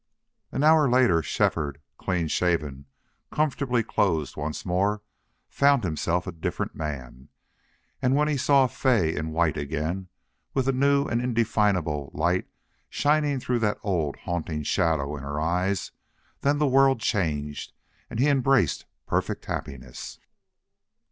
[0.51, 2.87] An hour later Shefford, clean shaven,
[3.31, 5.03] comfortably clothed once more,
[5.47, 7.29] found himself a different man;
[8.01, 10.07] and when he saw Fay in white again,
[10.55, 12.47] with a new and indefinable light
[12.89, 15.91] shining through that old, haunting shadow in her eyes,
[16.39, 17.71] then the world changed
[18.09, 20.17] and he embraced perfect happiness.